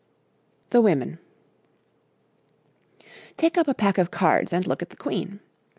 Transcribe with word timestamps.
THE 0.71 0.81
WOMEN 0.81 1.19
Take 3.37 3.55
up 3.55 3.67
a 3.67 3.75
pack 3.75 3.99
of 3.99 4.09
cards 4.09 4.51
and 4.51 4.65
look 4.65 4.81
at 4.81 4.89
the 4.89 4.97
queen. 4.97 5.41